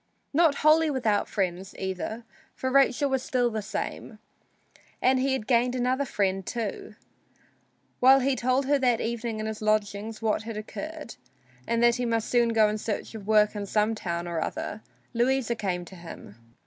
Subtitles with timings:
[0.33, 2.23] Not wholly without friends, either,
[2.55, 4.17] for Rachel was still the same.
[4.99, 6.95] And he had gained another friend, too.
[7.99, 11.17] While he told her that evening in his lodgings what had occurred,
[11.67, 14.25] and that he must soon go in search of work in some other
[14.55, 14.81] town,
[15.13, 16.35] Louisa came to him.